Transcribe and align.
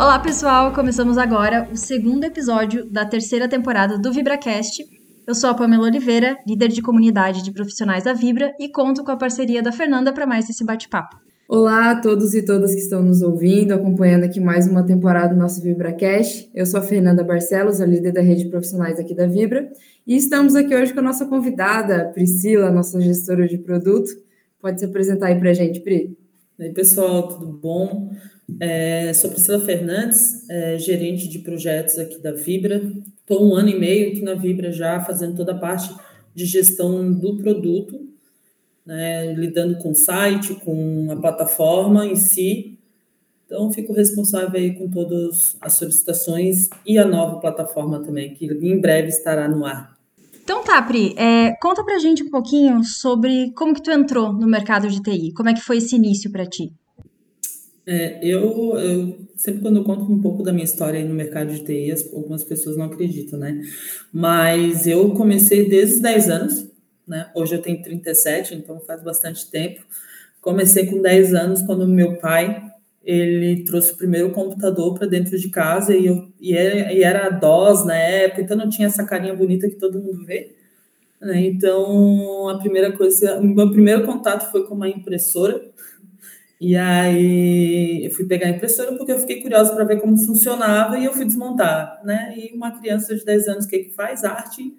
Olá, 0.00 0.18
pessoal! 0.18 0.72
Começamos 0.72 1.18
agora 1.18 1.68
o 1.70 1.76
segundo 1.76 2.24
episódio 2.24 2.90
da 2.90 3.04
terceira 3.04 3.46
temporada 3.46 3.98
do 3.98 4.10
VibraCast. 4.10 4.82
Eu 5.26 5.34
sou 5.34 5.50
a 5.50 5.54
Pamela 5.54 5.84
Oliveira, 5.84 6.38
líder 6.48 6.68
de 6.68 6.80
comunidade 6.80 7.44
de 7.44 7.52
profissionais 7.52 8.04
da 8.04 8.14
Vibra, 8.14 8.50
e 8.58 8.70
conto 8.70 9.04
com 9.04 9.10
a 9.10 9.16
parceria 9.18 9.62
da 9.62 9.70
Fernanda 9.70 10.10
para 10.10 10.26
mais 10.26 10.48
esse 10.48 10.64
bate-papo. 10.64 11.18
Olá 11.46 11.90
a 11.90 12.00
todos 12.00 12.32
e 12.32 12.42
todas 12.42 12.72
que 12.72 12.80
estão 12.80 13.02
nos 13.02 13.20
ouvindo, 13.20 13.74
acompanhando 13.74 14.24
aqui 14.24 14.40
mais 14.40 14.66
uma 14.66 14.82
temporada 14.82 15.34
do 15.34 15.38
nosso 15.38 15.60
VibraCast. 15.60 16.50
Eu 16.54 16.64
sou 16.64 16.80
a 16.80 16.82
Fernanda 16.82 17.22
Barcelos, 17.22 17.78
a 17.78 17.84
líder 17.84 18.12
da 18.12 18.22
rede 18.22 18.44
de 18.44 18.48
profissionais 18.48 18.98
aqui 18.98 19.14
da 19.14 19.26
Vibra, 19.26 19.70
e 20.06 20.16
estamos 20.16 20.54
aqui 20.54 20.74
hoje 20.74 20.94
com 20.94 21.00
a 21.00 21.02
nossa 21.02 21.26
convidada, 21.26 22.06
Priscila, 22.14 22.70
nossa 22.70 23.02
gestora 23.02 23.46
de 23.46 23.58
produto. 23.58 24.10
Pode 24.62 24.80
se 24.80 24.86
apresentar 24.86 25.26
aí 25.26 25.38
para 25.38 25.50
a 25.50 25.54
gente, 25.54 25.78
Pri. 25.80 26.16
Oi, 26.58 26.70
pessoal, 26.70 27.28
tudo 27.28 27.46
bom? 27.52 28.10
É, 28.58 29.12
sou 29.12 29.30
Priscila 29.30 29.60
Fernandes, 29.60 30.48
é, 30.48 30.78
gerente 30.78 31.28
de 31.28 31.38
projetos 31.40 31.98
aqui 31.98 32.18
da 32.18 32.32
Vibra. 32.32 32.82
Estou 33.20 33.46
um 33.46 33.54
ano 33.54 33.68
e 33.68 33.78
meio 33.78 34.08
aqui 34.08 34.22
na 34.22 34.34
Vibra 34.34 34.72
já, 34.72 35.00
fazendo 35.00 35.36
toda 35.36 35.52
a 35.52 35.58
parte 35.58 35.94
de 36.34 36.44
gestão 36.44 37.12
do 37.12 37.36
produto, 37.36 38.00
né, 38.84 39.32
lidando 39.34 39.78
com 39.78 39.90
o 39.90 39.94
site, 39.94 40.54
com 40.54 41.08
a 41.10 41.16
plataforma 41.16 42.06
em 42.06 42.16
si. 42.16 42.78
Então, 43.44 43.72
fico 43.72 43.92
responsável 43.92 44.58
aí 44.60 44.74
com 44.74 44.88
todas 44.88 45.56
as 45.60 45.74
solicitações 45.74 46.68
e 46.86 46.98
a 46.98 47.04
nova 47.04 47.40
plataforma 47.40 48.00
também, 48.00 48.32
que 48.32 48.46
em 48.46 48.80
breve 48.80 49.08
estará 49.08 49.48
no 49.48 49.64
ar. 49.64 49.98
Então 50.42 50.64
tá, 50.64 50.80
Pri, 50.82 51.14
é, 51.16 51.54
conta 51.60 51.84
pra 51.84 51.98
gente 51.98 52.24
um 52.24 52.30
pouquinho 52.30 52.82
sobre 52.82 53.52
como 53.52 53.74
que 53.74 53.82
tu 53.82 53.90
entrou 53.90 54.32
no 54.32 54.48
mercado 54.48 54.88
de 54.88 55.00
TI, 55.00 55.32
como 55.32 55.48
é 55.48 55.54
que 55.54 55.60
foi 55.60 55.76
esse 55.76 55.94
início 55.94 56.30
para 56.30 56.44
ti? 56.44 56.72
É, 57.92 58.20
eu, 58.22 58.78
eu, 58.78 59.18
sempre 59.34 59.62
quando 59.62 59.78
eu 59.78 59.82
conto 59.82 60.04
um 60.04 60.20
pouco 60.20 60.44
da 60.44 60.52
minha 60.52 60.64
história 60.64 61.04
no 61.04 61.12
mercado 61.12 61.52
de 61.52 61.64
TI, 61.64 61.92
algumas 62.14 62.44
pessoas 62.44 62.76
não 62.76 62.84
acreditam, 62.84 63.36
né? 63.36 63.60
Mas 64.12 64.86
eu 64.86 65.10
comecei 65.10 65.68
desde 65.68 65.96
os 65.96 66.00
10 66.00 66.30
anos, 66.30 66.70
né? 67.04 67.28
Hoje 67.34 67.56
eu 67.56 67.60
tenho 67.60 67.82
37, 67.82 68.54
então 68.54 68.78
faz 68.78 69.02
bastante 69.02 69.50
tempo. 69.50 69.80
Comecei 70.40 70.86
com 70.86 71.02
10 71.02 71.34
anos 71.34 71.62
quando 71.62 71.84
meu 71.88 72.16
pai 72.18 72.62
ele 73.02 73.64
trouxe 73.64 73.92
o 73.92 73.96
primeiro 73.96 74.30
computador 74.30 74.96
para 74.96 75.08
dentro 75.08 75.36
de 75.36 75.48
casa 75.48 75.92
e, 75.92 76.06
eu, 76.06 76.28
e, 76.40 76.56
era, 76.56 76.92
e 76.92 77.02
era 77.02 77.26
a 77.26 77.30
DOS 77.30 77.86
na 77.86 77.96
época, 77.96 78.42
então 78.42 78.56
não 78.56 78.68
tinha 78.68 78.86
essa 78.86 79.02
carinha 79.02 79.34
bonita 79.34 79.68
que 79.68 79.74
todo 79.74 80.00
mundo 80.00 80.24
vê. 80.24 80.54
Né? 81.20 81.46
Então, 81.46 82.48
a 82.48 82.58
primeira 82.58 82.92
coisa, 82.92 83.40
o 83.40 83.44
meu 83.44 83.68
primeiro 83.72 84.06
contato 84.06 84.48
foi 84.52 84.64
com 84.64 84.76
uma 84.76 84.88
impressora, 84.88 85.69
e 86.60 86.76
aí 86.76 88.04
eu 88.04 88.10
fui 88.10 88.26
pegar 88.26 88.46
a 88.46 88.50
impressora 88.50 88.94
porque 88.94 89.12
eu 89.12 89.18
fiquei 89.18 89.40
curiosa 89.40 89.74
para 89.74 89.84
ver 89.84 89.98
como 89.98 90.18
funcionava 90.18 90.98
e 90.98 91.06
eu 91.06 91.12
fui 91.14 91.24
desmontar, 91.24 92.02
né? 92.04 92.34
E 92.36 92.54
uma 92.54 92.78
criança 92.78 93.16
de 93.16 93.24
10 93.24 93.48
anos 93.48 93.66
que, 93.66 93.78
que 93.78 93.94
faz 93.94 94.24
arte 94.24 94.76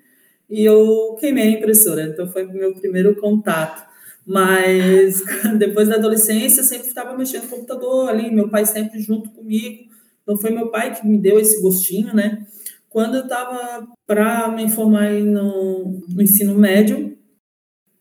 e 0.48 0.64
eu 0.64 1.16
queimei 1.20 1.56
a 1.56 1.58
impressora. 1.58 2.04
Então 2.04 2.28
foi 2.32 2.46
o 2.46 2.54
meu 2.54 2.76
primeiro 2.76 3.16
contato. 3.16 3.90
Mas 4.24 5.24
depois 5.58 5.88
da 5.88 5.96
adolescência 5.96 6.62
sempre 6.62 6.88
estava 6.88 7.18
mexendo 7.18 7.44
no 7.44 7.50
computador 7.50 8.09
ali, 8.09 8.30
meu 8.30 8.48
pai 8.48 8.64
sempre 8.66 9.00
junto 9.00 9.32
comigo. 9.32 9.90
Então 10.22 10.38
foi 10.38 10.52
meu 10.52 10.70
pai 10.70 10.94
que 10.94 11.08
me 11.08 11.18
deu 11.18 11.40
esse 11.40 11.59
gostinho, 11.64 12.14
né? 12.14 12.46
Quando 12.90 13.16
eu 13.16 13.24
estava 13.24 13.88
para 14.06 14.50
me 14.50 14.70
formar 14.70 15.09
no, 15.14 16.04
no 16.08 16.22
ensino 16.22 16.54
médio, 16.54 17.18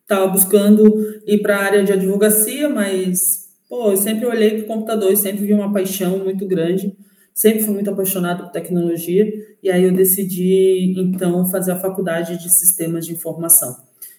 estava 0.02 0.26
buscando 0.26 0.84
ir 1.26 1.40
para 1.40 1.56
a 1.56 1.62
área 1.62 1.84
de 1.84 1.92
advocacia, 1.92 2.68
mas 2.68 3.39
Pô, 3.70 3.92
eu 3.92 3.96
sempre 3.96 4.26
olhei 4.26 4.50
para 4.50 4.64
o 4.64 4.66
computador 4.66 5.16
sempre 5.16 5.46
vi 5.46 5.54
uma 5.54 5.72
paixão 5.72 6.18
muito 6.18 6.44
grande. 6.44 6.92
Sempre 7.32 7.62
fui 7.62 7.72
muito 7.72 7.88
apaixonado 7.88 8.42
por 8.42 8.50
tecnologia. 8.50 9.32
E 9.62 9.70
aí 9.70 9.84
eu 9.84 9.92
decidi, 9.92 10.92
então, 10.98 11.46
fazer 11.46 11.70
a 11.70 11.78
faculdade 11.78 12.36
de 12.36 12.50
sistemas 12.50 13.06
de 13.06 13.12
informação. 13.12 13.76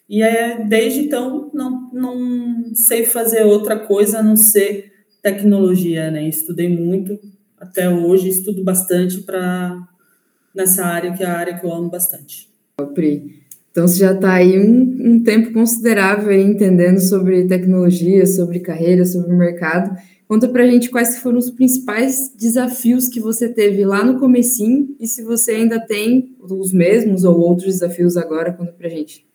E 0.08 0.24
é, 0.24 0.66
desde 0.66 1.02
então, 1.02 1.52
não, 1.54 1.90
não 1.92 2.74
sei 2.74 3.06
fazer 3.06 3.44
outra 3.44 3.78
coisa 3.78 4.20
a 4.20 4.24
não 4.24 4.38
ser 4.38 4.90
tecnologia, 5.22 6.10
né? 6.10 6.30
Estudei 6.30 6.70
muito, 6.70 7.20
até 7.60 7.90
hoje 7.90 8.30
estudo 8.30 8.64
bastante 8.64 9.20
para 9.20 9.78
nessa 10.56 10.86
área, 10.86 11.12
que 11.14 11.24
é 11.24 11.26
a 11.26 11.38
área 11.38 11.60
que 11.60 11.66
eu 11.66 11.74
amo 11.74 11.90
bastante. 11.90 12.50
Pri, 12.96 13.41
então, 13.72 13.88
você 13.88 14.00
já 14.00 14.12
está 14.12 14.34
aí 14.34 14.60
um, 14.60 15.14
um, 15.14 15.24
tempo 15.24 15.54
considerável 15.54 16.30
aí 16.30 16.42
entendendo 16.42 17.00
sobre 17.00 17.48
tecnologia, 17.48 18.26
sobre 18.26 18.60
carreira, 18.60 19.06
sobre 19.06 19.34
mercado. 19.34 19.98
Conta 20.28 20.48
para 20.50 20.64
a 20.64 20.68
gente 20.68 20.90
quais 20.90 21.20
foram 21.20 21.38
os 21.38 21.50
principais 21.50 22.34
desafios 22.38 23.08
que 23.08 23.22
você 23.22 23.48
teve 23.48 23.86
lá 23.86 24.04
no 24.04 24.20
comecinho 24.20 24.94
e 25.00 25.08
se 25.08 25.24
você 25.24 25.52
ainda 25.52 25.80
tem 25.80 26.36
os 26.40 26.74
mesmos 26.74 27.24
ou 27.24 27.40
outros 27.40 27.74
desafios 27.74 28.18
agora, 28.18 28.52
conta 28.52 28.74
para 28.74 28.88
a 28.88 28.90
gente. 28.90 29.26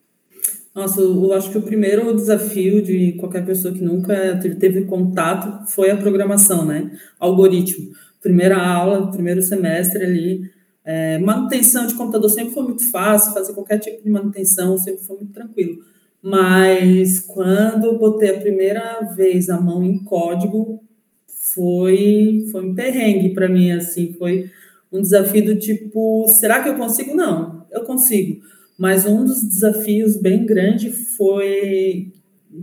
Nossa, 0.73 1.01
eu 1.01 1.33
acho 1.33 1.51
que 1.51 1.57
o 1.57 1.63
primeiro 1.63 2.15
desafio 2.15 2.83
de 2.83 3.13
qualquer 3.13 3.43
pessoa 3.43 3.73
que 3.73 3.83
nunca 3.83 4.39
teve 4.59 4.85
contato 4.85 5.67
foi 5.71 5.89
a 5.89 5.97
programação, 5.97 6.63
né? 6.63 6.91
Algoritmo. 7.19 7.89
Primeira 8.21 8.57
aula, 8.57 9.09
primeiro 9.09 9.41
semestre 9.41 10.03
ali, 10.03 10.56
é, 10.89 11.17
manutenção 11.17 11.85
de 11.85 11.95
computador 11.95 12.29
sempre 12.29 12.53
foi 12.53 12.63
muito 12.63 12.89
fácil, 12.89 13.33
fazer 13.33 13.53
qualquer 13.53 13.77
tipo 13.77 14.01
de 14.01 14.09
manutenção 14.09 14.77
sempre 14.77 15.03
foi 15.03 15.17
muito 15.17 15.33
tranquilo. 15.33 15.79
Mas 16.21 17.19
quando 17.19 17.97
botei 17.97 18.29
a 18.29 18.39
primeira 18.39 19.01
vez 19.13 19.49
a 19.49 19.59
mão 19.59 19.83
em 19.83 20.01
código, 20.05 20.81
foi, 21.27 22.47
foi 22.49 22.69
um 22.69 22.73
perrengue 22.73 23.33
para 23.33 23.49
mim, 23.49 23.69
assim, 23.71 24.13
foi 24.13 24.49
um 24.89 25.01
desafio 25.01 25.43
do 25.43 25.59
tipo, 25.59 26.25
será 26.29 26.63
que 26.63 26.69
eu 26.69 26.75
consigo? 26.75 27.13
Não, 27.13 27.65
eu 27.69 27.83
consigo. 27.83 28.41
Mas 28.77 29.05
um 29.05 29.25
dos 29.25 29.43
desafios 29.43 30.15
bem 30.15 30.45
grande 30.45 30.89
foi 30.89 32.13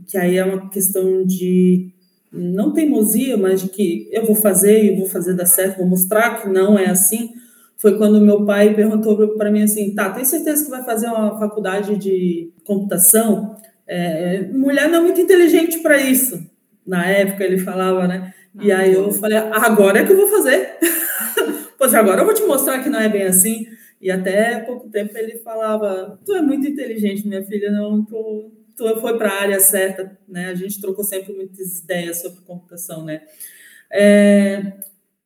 que 0.07 0.17
aí 0.17 0.39
é 0.39 0.45
uma 0.47 0.71
questão 0.71 1.27
de 1.27 1.91
não 2.33 2.73
teimosia, 2.73 3.37
mas 3.37 3.61
de 3.61 3.69
que 3.69 4.09
eu 4.11 4.25
vou 4.25 4.35
fazer 4.35 4.83
e 4.83 4.97
vou 4.97 5.05
fazer 5.05 5.35
dar 5.35 5.45
certo, 5.45 5.77
vou 5.77 5.87
mostrar 5.87 6.41
que 6.41 6.49
não 6.49 6.79
é 6.79 6.87
assim 6.87 7.44
foi 7.77 7.99
quando 7.99 8.21
meu 8.21 8.45
pai 8.45 8.75
perguntou 8.75 9.37
para 9.37 9.51
mim 9.51 9.63
assim, 9.63 9.95
tá, 9.95 10.11
tem 10.11 10.25
certeza 10.25 10.65
que 10.65 10.71
vai 10.71 10.83
fazer 10.85 11.07
uma 11.09 11.39
faculdade 11.39 11.97
de 11.97 12.53
computação? 12.65 13.57
É, 13.87 14.43
mulher 14.53 14.89
não 14.89 14.99
é 14.99 15.03
muito 15.03 15.21
inteligente 15.21 15.81
para 15.81 16.01
isso. 16.01 16.51
Na 16.87 17.07
época 17.07 17.45
ele 17.45 17.59
falava, 17.59 18.07
né? 18.07 18.33
E 18.61 18.71
aí 18.71 18.95
eu 18.95 19.11
falei, 19.13 19.37
agora 19.37 20.01
é 20.01 20.05
que 20.05 20.13
eu 20.13 20.17
vou 20.17 20.29
fazer. 20.29 20.79
pois 21.77 21.95
agora 21.95 22.21
eu 22.21 22.25
vou 22.25 22.35
te 22.35 22.43
mostrar 22.43 22.83
que 22.83 22.89
não 22.89 23.01
é 23.01 23.09
bem 23.09 23.25
assim. 23.25 23.67
E 24.01 24.11
até 24.11 24.61
pouco 24.61 24.89
tempo 24.91 25.17
ele 25.17 25.39
falava, 25.39 26.19
tu 26.25 26.35
é 26.35 26.43
muito 26.43 26.67
inteligente, 26.67 27.27
minha 27.27 27.43
filha, 27.43 27.71
não, 27.71 28.05
tu, 28.05 28.53
tu 28.77 29.01
foi 29.01 29.17
para 29.17 29.31
a 29.31 29.41
área 29.43 29.61
certa, 29.61 30.17
né? 30.29 30.51
A 30.51 30.55
gente 30.55 30.81
trocou 30.81 31.05
sempre 31.05 31.33
muitas 31.33 31.79
ideias 31.79 32.21
sobre 32.21 32.43
computação, 32.43 33.05
né? 33.05 33.23
É, 33.91 34.75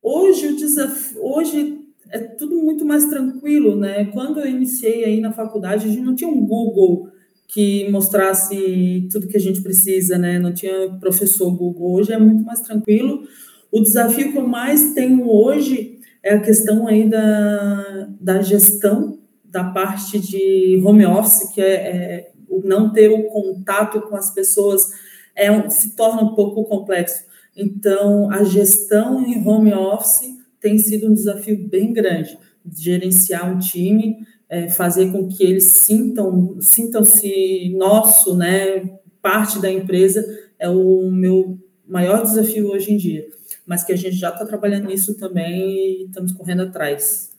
hoje 0.01 0.47
o 0.47 0.55
desafio, 0.55 1.21
hoje 1.21 1.78
é 2.11 2.19
tudo 2.19 2.55
muito 2.55 2.85
mais 2.85 3.05
tranquilo, 3.05 3.75
né? 3.75 4.05
Quando 4.05 4.39
eu 4.39 4.47
iniciei 4.47 5.03
aí 5.03 5.19
na 5.19 5.31
faculdade, 5.31 5.85
a 5.85 5.89
gente 5.89 6.01
não 6.01 6.15
tinha 6.15 6.29
um 6.29 6.45
Google 6.45 7.09
que 7.47 7.89
mostrasse 7.89 9.07
tudo 9.11 9.27
que 9.27 9.37
a 9.37 9.39
gente 9.39 9.61
precisa, 9.61 10.17
né? 10.17 10.37
Não 10.37 10.53
tinha 10.53 10.97
professor 10.99 11.51
Google. 11.55 11.93
Hoje 11.93 12.13
é 12.13 12.19
muito 12.19 12.43
mais 12.43 12.61
tranquilo. 12.61 13.23
O 13.71 13.81
desafio 13.81 14.31
que 14.31 14.37
eu 14.37 14.47
mais 14.47 14.93
tenho 14.93 15.27
hoje 15.27 15.99
é 16.23 16.33
a 16.33 16.41
questão 16.41 16.87
aí 16.87 17.09
da, 17.09 18.07
da 18.19 18.41
gestão 18.41 19.19
da 19.43 19.63
parte 19.63 20.19
de 20.19 20.81
home 20.85 21.05
office, 21.05 21.51
que 21.53 21.61
é, 21.61 21.73
é 21.73 22.31
o 22.47 22.61
não 22.63 22.91
ter 22.91 23.09
o 23.09 23.23
contato 23.29 24.01
com 24.01 24.15
as 24.15 24.33
pessoas 24.33 24.89
é, 25.35 25.69
se 25.69 25.95
torna 25.95 26.21
um 26.21 26.35
pouco 26.35 26.65
complexo. 26.65 27.23
Então, 27.55 28.29
a 28.31 28.43
gestão 28.43 29.23
em 29.25 29.47
home 29.47 29.73
office 29.73 30.38
tem 30.59 30.77
sido 30.77 31.07
um 31.09 31.13
desafio 31.13 31.67
bem 31.67 31.93
grande 31.93 32.37
gerenciar 32.77 33.49
um 33.49 33.59
time, 33.59 34.17
é, 34.49 34.69
fazer 34.69 35.11
com 35.11 35.27
que 35.27 35.43
eles 35.43 35.65
sintam 35.65 36.57
sintam-se 36.61 37.73
nosso, 37.77 38.35
né, 38.35 38.99
parte 39.21 39.61
da 39.61 39.71
empresa 39.71 40.23
é 40.57 40.69
o 40.69 41.09
meu 41.11 41.57
maior 41.87 42.21
desafio 42.21 42.69
hoje 42.69 42.93
em 42.93 42.97
dia, 42.97 43.25
mas 43.65 43.83
que 43.83 43.93
a 43.93 43.95
gente 43.95 44.15
já 44.15 44.29
está 44.29 44.45
trabalhando 44.45 44.87
nisso 44.87 45.15
também 45.17 46.01
e 46.01 46.05
estamos 46.05 46.31
correndo 46.33 46.63
atrás. 46.63 47.31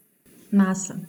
Massa. 0.51 1.01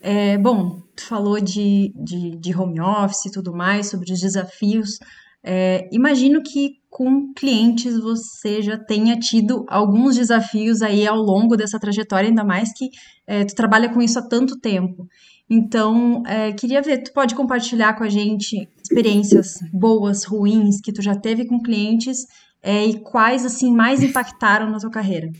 É, 0.00 0.38
bom, 0.38 0.82
tu 0.96 1.04
falou 1.04 1.40
de, 1.40 1.92
de, 1.96 2.36
de 2.36 2.56
home 2.56 2.80
office 2.80 3.26
e 3.26 3.30
tudo 3.30 3.52
mais, 3.52 3.88
sobre 3.88 4.12
os 4.12 4.20
desafios. 4.20 4.98
É, 5.42 5.88
imagino 5.92 6.42
que 6.42 6.80
com 6.88 7.32
clientes 7.32 7.98
você 7.98 8.60
já 8.60 8.76
tenha 8.76 9.18
tido 9.18 9.64
alguns 9.68 10.16
desafios 10.16 10.82
aí 10.82 11.06
ao 11.06 11.16
longo 11.16 11.56
dessa 11.56 11.78
trajetória, 11.78 12.28
ainda 12.28 12.44
mais 12.44 12.72
que 12.72 12.90
é, 13.26 13.44
tu 13.44 13.54
trabalha 13.54 13.88
com 13.88 14.02
isso 14.02 14.18
há 14.18 14.22
tanto 14.22 14.58
tempo. 14.58 15.06
Então, 15.48 16.22
é, 16.26 16.52
queria 16.52 16.82
ver, 16.82 17.02
tu 17.02 17.12
pode 17.12 17.34
compartilhar 17.34 17.94
com 17.94 18.04
a 18.04 18.08
gente 18.08 18.68
experiências 18.82 19.58
boas, 19.72 20.24
ruins 20.24 20.80
que 20.80 20.92
tu 20.92 21.00
já 21.02 21.14
teve 21.14 21.46
com 21.46 21.60
clientes 21.60 22.26
é, 22.62 22.84
e 22.86 23.00
quais 23.00 23.44
assim 23.44 23.72
mais 23.72 24.02
impactaram 24.02 24.70
na 24.70 24.78
tua 24.78 24.90
carreira? 24.90 25.30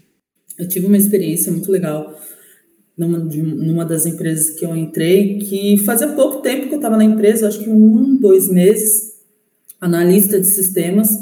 eu 0.60 0.68
tive 0.68 0.86
uma 0.86 0.96
experiência 0.96 1.50
muito 1.50 1.72
legal 1.72 2.14
numa, 2.96 3.18
numa 3.18 3.84
das 3.84 4.04
empresas 4.04 4.50
que 4.50 4.64
eu 4.64 4.76
entrei, 4.76 5.38
que 5.38 5.78
fazia 5.78 6.08
pouco 6.08 6.42
tempo 6.42 6.68
que 6.68 6.74
eu 6.74 6.78
estava 6.78 6.98
na 6.98 7.04
empresa, 7.04 7.48
acho 7.48 7.60
que 7.60 7.70
um, 7.70 8.18
dois 8.20 8.48
meses, 8.48 9.09
analista 9.80 10.38
de 10.38 10.46
sistemas, 10.46 11.18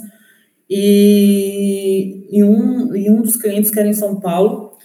e, 0.69 2.27
e, 2.31 2.45
um, 2.45 2.95
e 2.95 3.11
um 3.11 3.23
dos 3.23 3.37
clientes 3.37 3.71
que 3.71 3.79
era 3.79 3.89
em 3.89 3.95
São 3.95 4.21
Paulo, 4.21 4.77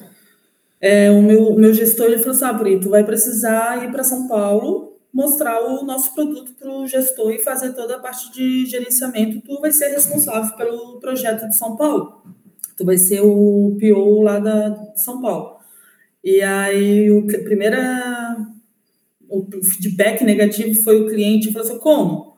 é, 0.79 1.11
o, 1.11 1.21
meu, 1.21 1.55
meu 1.55 1.73
gestor 1.73 2.07
ele 2.07 2.17
falou 2.17 2.33
assim, 2.33 2.45
ah, 2.45 2.53
Brito, 2.53 2.89
vai 2.89 3.03
precisar 3.03 3.83
ir 3.83 3.91
para 3.91 4.03
São 4.03 4.27
Paulo 4.27 4.93
mostrar 5.13 5.61
o 5.61 5.85
nosso 5.85 6.13
produto 6.15 6.53
para 6.59 6.71
o 6.71 6.87
gestor 6.87 7.31
e 7.31 7.39
fazer 7.39 7.73
toda 7.73 7.97
a 7.97 7.99
parte 7.99 8.33
de 8.33 8.65
gerenciamento. 8.65 9.41
Tu 9.41 9.61
vai 9.61 9.71
ser 9.71 9.89
responsável 9.89 10.55
pelo 10.57 10.99
projeto 10.99 11.47
de 11.47 11.55
São 11.55 11.77
Paulo. 11.77 12.23
Tu 12.75 12.83
vai 12.83 12.97
ser 12.97 13.21
o 13.21 13.77
PO 13.79 14.21
lá 14.23 14.39
da, 14.39 14.69
de 14.69 15.01
São 15.01 15.21
Paulo. 15.21 15.57
E 16.23 16.41
aí, 16.41 17.11
o 17.11 17.27
primeira, 17.27 18.35
o 19.29 19.45
feedback 19.63 20.23
negativo 20.23 20.73
foi 20.81 21.01
o 21.01 21.07
cliente 21.07 21.51
falou 21.51 21.67
assim, 21.67 21.79
como? 21.79 22.32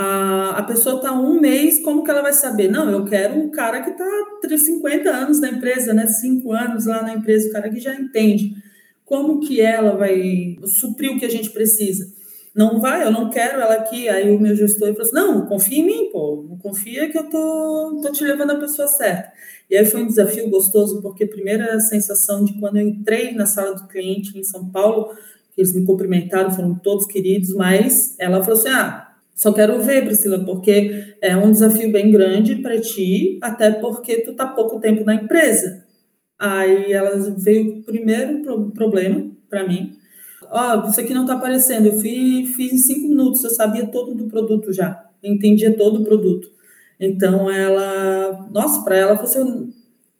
A, 0.00 0.50
a 0.58 0.62
pessoa 0.62 0.94
está 0.94 1.12
um 1.12 1.40
mês, 1.40 1.80
como 1.80 2.04
que 2.04 2.10
ela 2.12 2.22
vai 2.22 2.32
saber? 2.32 2.70
Não, 2.70 2.88
eu 2.88 3.04
quero 3.04 3.34
um 3.34 3.50
cara 3.50 3.82
que 3.82 3.90
está 3.90 4.56
50 4.56 5.10
anos 5.10 5.40
na 5.40 5.48
empresa, 5.48 5.92
né? 5.92 6.06
Cinco 6.06 6.52
anos 6.52 6.86
lá 6.86 7.02
na 7.02 7.14
empresa, 7.14 7.48
o 7.48 7.52
cara 7.52 7.68
que 7.68 7.80
já 7.80 7.92
entende. 7.96 8.54
Como 9.04 9.40
que 9.40 9.60
ela 9.60 9.96
vai 9.96 10.56
suprir 10.66 11.10
o 11.10 11.18
que 11.18 11.26
a 11.26 11.28
gente 11.28 11.50
precisa? 11.50 12.06
Não 12.54 12.80
vai, 12.80 13.04
eu 13.04 13.10
não 13.10 13.28
quero 13.28 13.60
ela 13.60 13.74
aqui. 13.74 14.08
Aí 14.08 14.30
o 14.30 14.38
meu 14.38 14.54
gestor 14.54 14.92
falou 14.92 15.02
assim: 15.02 15.14
não, 15.16 15.46
confia 15.46 15.78
em 15.80 15.86
mim, 15.86 16.10
pô, 16.12 16.56
confia 16.62 17.10
que 17.10 17.18
eu 17.18 17.28
tô, 17.28 18.00
tô 18.00 18.12
te 18.12 18.22
levando 18.22 18.52
a 18.52 18.60
pessoa 18.60 18.86
certa. 18.86 19.32
E 19.68 19.76
aí 19.76 19.84
foi 19.84 20.00
um 20.00 20.06
desafio 20.06 20.48
gostoso, 20.48 21.02
porque 21.02 21.24
a 21.24 21.28
primeira 21.28 21.80
sensação 21.80 22.44
de 22.44 22.52
quando 22.60 22.76
eu 22.76 22.86
entrei 22.86 23.32
na 23.32 23.46
sala 23.46 23.74
do 23.74 23.88
cliente 23.88 24.38
em 24.38 24.44
São 24.44 24.70
Paulo, 24.70 25.12
eles 25.56 25.74
me 25.74 25.84
cumprimentaram, 25.84 26.52
foram 26.52 26.76
todos 26.76 27.04
queridos, 27.04 27.52
mas 27.52 28.14
ela 28.16 28.44
falou 28.44 28.60
assim: 28.60 28.68
ah, 28.68 29.07
só 29.38 29.52
quero 29.52 29.80
ver, 29.80 30.04
Priscila, 30.04 30.44
porque 30.44 31.14
é 31.22 31.36
um 31.36 31.52
desafio 31.52 31.92
bem 31.92 32.10
grande 32.10 32.56
para 32.56 32.80
ti, 32.80 33.38
até 33.40 33.70
porque 33.70 34.22
tu 34.22 34.34
tá 34.34 34.48
pouco 34.48 34.80
tempo 34.80 35.04
na 35.04 35.14
empresa. 35.14 35.86
Aí 36.36 36.92
ela 36.92 37.16
veio 37.38 37.78
o 37.78 37.82
primeiro 37.84 38.42
problema 38.74 39.30
para 39.48 39.64
mim. 39.64 39.92
Ó, 40.50 40.82
oh, 40.82 40.88
isso 40.88 41.00
aqui 41.00 41.14
não 41.14 41.20
está 41.20 41.34
aparecendo. 41.34 41.86
Eu 41.86 42.00
fiz, 42.00 42.56
fiz 42.56 42.72
em 42.72 42.78
cinco 42.78 43.08
minutos, 43.08 43.44
eu 43.44 43.50
sabia 43.50 43.86
todo 43.86 44.12
do 44.12 44.26
produto 44.26 44.72
já, 44.72 45.08
entendia 45.22 45.76
todo 45.76 46.00
o 46.00 46.04
produto. 46.04 46.48
Então 46.98 47.48
ela, 47.48 48.48
nossa, 48.50 48.82
para 48.82 48.96
ela 48.96 49.14
você, 49.14 49.38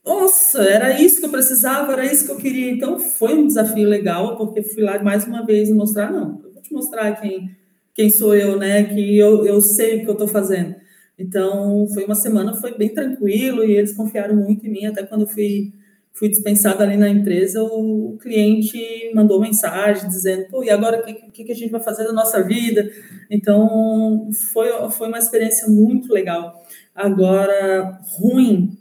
nossa, 0.06 0.62
era 0.62 1.02
isso 1.02 1.18
que 1.18 1.26
eu 1.26 1.30
precisava, 1.30 1.92
era 1.92 2.06
isso 2.06 2.24
que 2.24 2.30
eu 2.30 2.36
queria. 2.36 2.70
Então 2.70 3.00
foi 3.00 3.34
um 3.34 3.48
desafio 3.48 3.88
legal, 3.88 4.36
porque 4.36 4.62
fui 4.62 4.84
lá 4.84 5.02
mais 5.02 5.24
uma 5.24 5.44
vez 5.44 5.68
mostrar, 5.72 6.12
não, 6.12 6.40
eu 6.44 6.52
vou 6.52 6.62
te 6.62 6.72
mostrar 6.72 7.20
quem, 7.20 7.57
quem 7.98 8.08
sou 8.10 8.32
eu, 8.32 8.56
né? 8.56 8.84
Que 8.84 9.18
eu, 9.18 9.44
eu 9.44 9.60
sei 9.60 9.96
o 9.96 10.00
que 10.02 10.08
eu 10.08 10.12
estou 10.12 10.28
fazendo. 10.28 10.76
Então 11.18 11.84
foi 11.92 12.04
uma 12.04 12.14
semana, 12.14 12.54
foi 12.54 12.78
bem 12.78 12.94
tranquilo 12.94 13.64
e 13.64 13.72
eles 13.72 13.92
confiaram 13.92 14.36
muito 14.36 14.64
em 14.64 14.70
mim, 14.70 14.86
até 14.86 15.02
quando 15.02 15.26
fui 15.26 15.72
fui 16.12 16.28
dispensada 16.28 16.82
ali 16.82 16.96
na 16.96 17.08
empresa, 17.08 17.62
o 17.62 18.18
cliente 18.20 18.80
mandou 19.14 19.40
mensagem 19.40 20.08
dizendo, 20.08 20.48
pô, 20.48 20.64
e 20.64 20.70
agora 20.70 21.00
o 21.00 21.30
que, 21.30 21.44
que, 21.44 21.52
a 21.52 21.54
gente 21.54 21.70
vai 21.70 21.80
fazer 21.80 22.02
da 22.02 22.12
nossa 22.12 22.42
vida? 22.42 22.90
Então, 23.30 24.28
foi, 24.52 24.68
foi 24.90 25.06
uma 25.06 25.18
experiência 25.18 25.68
muito 25.68 26.12
legal. 26.12 26.60
Agora, 26.92 28.00
ruim, 28.16 28.76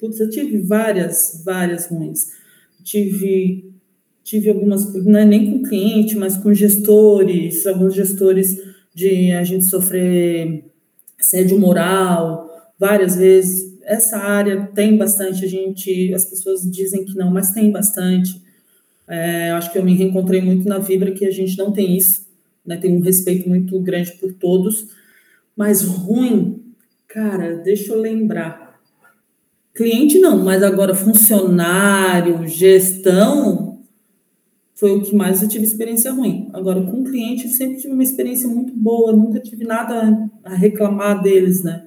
putz, 0.00 0.18
eu 0.18 0.30
tive 0.30 0.56
várias, 0.60 1.42
várias 1.44 1.86
ruins. 1.86 2.28
Tive, 2.82 3.75
tive 4.26 4.48
algumas, 4.48 4.92
é 4.92 5.24
nem 5.24 5.52
com 5.52 5.62
cliente, 5.62 6.16
mas 6.16 6.36
com 6.36 6.52
gestores, 6.52 7.64
alguns 7.64 7.94
gestores 7.94 8.60
de 8.92 9.30
a 9.30 9.44
gente 9.44 9.64
sofrer 9.64 10.64
assédio 11.18 11.56
moral 11.60 12.44
várias 12.76 13.14
vezes, 13.14 13.78
essa 13.84 14.18
área 14.18 14.68
tem 14.74 14.96
bastante, 14.96 15.44
a 15.44 15.48
gente, 15.48 16.12
as 16.12 16.24
pessoas 16.24 16.68
dizem 16.68 17.04
que 17.04 17.14
não, 17.14 17.30
mas 17.30 17.52
tem 17.52 17.70
bastante. 17.70 18.42
É, 19.06 19.52
acho 19.52 19.70
que 19.72 19.78
eu 19.78 19.84
me 19.84 19.94
reencontrei 19.94 20.42
muito 20.42 20.68
na 20.68 20.78
Vibra 20.78 21.12
que 21.12 21.24
a 21.24 21.30
gente 21.30 21.56
não 21.56 21.70
tem 21.70 21.96
isso, 21.96 22.26
né? 22.66 22.76
Tem 22.76 22.96
um 22.96 23.00
respeito 23.00 23.48
muito 23.48 23.78
grande 23.78 24.10
por 24.14 24.32
todos, 24.32 24.88
mas 25.56 25.82
ruim, 25.82 26.64
cara, 27.06 27.58
deixa 27.58 27.92
eu 27.92 28.00
lembrar. 28.00 28.80
Cliente 29.72 30.18
não, 30.18 30.42
mas 30.42 30.64
agora 30.64 30.96
funcionário, 30.96 32.44
gestão, 32.48 33.65
foi 34.76 34.92
o 34.92 35.02
que 35.02 35.14
mais 35.14 35.42
eu 35.42 35.48
tive 35.48 35.64
experiência 35.64 36.12
ruim. 36.12 36.48
Agora, 36.52 36.80
com 36.82 37.02
cliente, 37.02 37.48
sempre 37.48 37.78
tive 37.78 37.94
uma 37.94 38.02
experiência 38.02 38.48
muito 38.48 38.72
boa, 38.76 39.12
nunca 39.12 39.40
tive 39.40 39.64
nada 39.64 40.28
a 40.44 40.54
reclamar 40.54 41.22
deles, 41.22 41.64
né? 41.64 41.86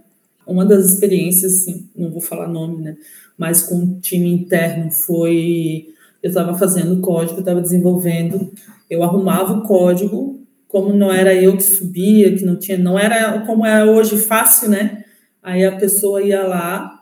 uma 0.49 0.65
das 0.65 0.85
experiências, 0.85 1.61
assim, 1.61 1.89
não 1.95 2.09
vou 2.09 2.19
falar 2.19 2.47
nome, 2.47 2.81
né, 2.81 2.97
mas 3.37 3.61
com 3.61 3.75
o 3.75 3.99
time 3.99 4.31
interno 4.31 4.91
foi, 4.91 5.89
eu 6.21 6.29
estava 6.29 6.57
fazendo 6.57 6.99
código, 7.01 7.39
estava 7.39 7.61
desenvolvendo, 7.61 8.51
eu 8.89 9.03
arrumava 9.03 9.53
o 9.53 9.63
código, 9.63 10.39
como 10.67 10.93
não 10.93 11.11
era 11.11 11.33
eu 11.33 11.55
que 11.55 11.63
subia, 11.63 12.35
que 12.35 12.43
não 12.43 12.57
tinha, 12.57 12.77
não 12.77 12.97
era 12.97 13.45
como 13.45 13.65
é 13.65 13.85
hoje 13.85 14.17
fácil, 14.17 14.69
né, 14.69 15.05
aí 15.41 15.63
a 15.63 15.77
pessoa 15.77 16.21
ia 16.21 16.41
lá, 16.41 16.99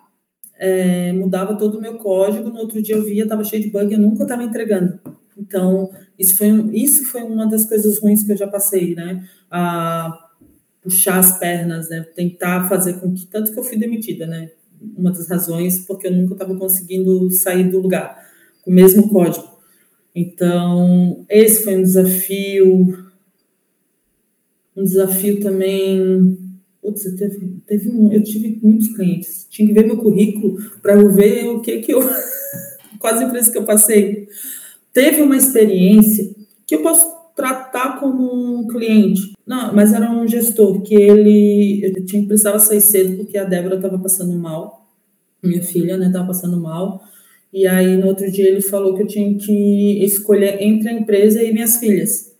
é, 0.59 1.13
mudava 1.13 1.55
todo 1.55 1.77
o 1.77 1.81
meu 1.81 1.95
código, 1.95 2.49
no 2.49 2.59
outro 2.59 2.81
dia 2.81 2.95
eu 2.95 3.03
via, 3.03 3.23
estava 3.23 3.43
cheio 3.43 3.63
de 3.63 3.69
bug, 3.69 3.93
eu 3.93 3.99
nunca 3.99 4.23
estava 4.23 4.43
entregando. 4.43 4.99
Então, 5.47 5.89
isso 6.19 6.37
foi, 6.37 6.47
isso 6.73 7.05
foi 7.05 7.23
uma 7.23 7.47
das 7.47 7.65
coisas 7.65 7.97
ruins 7.99 8.21
que 8.21 8.31
eu 8.33 8.37
já 8.37 8.47
passei, 8.47 8.93
né, 8.93 9.25
a 9.49 10.27
puxar 10.83 11.19
as 11.19 11.39
pernas, 11.39 11.89
né? 11.89 12.05
Tentar 12.15 12.67
fazer 12.67 12.93
com 12.93 13.13
que 13.13 13.25
tanto 13.25 13.51
que 13.51 13.59
eu 13.59 13.63
fui 13.63 13.77
demitida, 13.77 14.25
né? 14.25 14.51
Uma 14.95 15.11
das 15.11 15.27
razões 15.27 15.79
porque 15.79 16.07
eu 16.07 16.13
nunca 16.13 16.33
estava 16.33 16.55
conseguindo 16.55 17.29
sair 17.31 17.69
do 17.69 17.79
lugar 17.79 18.17
com 18.61 18.71
o 18.71 18.73
mesmo 18.73 19.09
código. 19.09 19.57
Então, 20.15 21.25
esse 21.29 21.63
foi 21.63 21.77
um 21.77 21.81
desafio. 21.81 23.05
Um 24.75 24.83
desafio 24.83 25.39
também. 25.41 26.37
Putz, 26.81 27.03
teve, 27.15 27.61
teve 27.65 27.89
um, 27.89 28.11
eu 28.13 28.23
tive 28.23 28.59
muitos 28.63 28.95
clientes. 28.95 29.45
Tinha 29.49 29.67
que 29.67 29.73
ver 29.73 29.85
meu 29.85 29.97
currículo 29.97 30.57
para 30.81 30.93
eu 30.93 31.11
ver 31.11 31.47
o 31.47 31.61
que 31.61 31.79
que 31.79 31.93
eu. 31.93 31.99
quase 32.99 33.25
por 33.25 33.35
isso 33.35 33.51
que 33.51 33.57
eu 33.57 33.65
passei. 33.65 34.27
Teve 34.97 35.21
uma 35.21 35.37
experiência 35.37 36.27
que 36.65 36.73
eu 36.73 36.81
posso 36.81 37.05
tratar 37.35 37.99
como 37.99 38.61
um 38.61 38.65
cliente. 38.65 39.33
Não, 39.45 39.71
mas 39.71 39.93
era 39.93 40.09
um 40.09 40.27
gestor 40.27 40.81
que 40.81 40.95
ele, 40.95 41.81
eu 41.83 42.03
tinha 42.03 42.25
precisava 42.25 42.57
sair 42.57 42.81
cedo 42.81 43.15
porque 43.17 43.37
a 43.37 43.43
Débora 43.43 43.75
estava 43.75 43.99
passando 43.99 44.35
mal, 44.35 44.89
minha 45.43 45.61
filha, 45.61 45.97
né, 45.97 46.07
estava 46.07 46.25
passando 46.25 46.59
mal. 46.59 46.99
E 47.53 47.67
aí 47.67 47.95
no 47.95 48.07
outro 48.07 48.31
dia 48.31 48.49
ele 48.49 48.59
falou 48.59 48.95
que 48.95 49.03
eu 49.03 49.07
tinha 49.07 49.37
que 49.37 50.03
escolher 50.03 50.63
entre 50.63 50.89
a 50.89 50.93
empresa 50.93 51.43
e 51.43 51.53
minhas 51.53 51.77
filhas. 51.77 52.35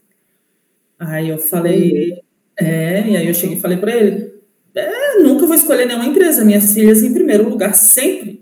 Aí 0.98 1.30
eu 1.30 1.38
falei, 1.38 2.24
é, 2.60 3.08
e 3.08 3.18
aí 3.18 3.28
eu 3.28 3.36
cheguei 3.36 3.58
e 3.58 3.62
falei 3.62 3.78
para 3.78 3.96
ele, 3.96 4.34
é, 4.74 5.20
nunca 5.22 5.46
vou 5.46 5.56
escolher 5.56 5.86
nenhuma 5.86 6.08
empresa, 6.08 6.44
minhas 6.44 6.74
filhas 6.74 7.04
em 7.04 7.14
primeiro 7.14 7.48
lugar 7.48 7.76
sempre, 7.76 8.37